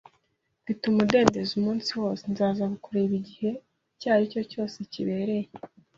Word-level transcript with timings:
Mfite 0.61 0.81
umudendezo 0.87 1.51
umunsi 1.59 1.89
wose, 2.01 2.23
nzaza 2.33 2.63
kukureba 2.73 3.13
igihe 3.21 3.49
icyo 3.93 4.07
ari 4.15 4.25
cyo 4.31 4.41
cyose 4.51 4.77
kibereye 4.91 5.47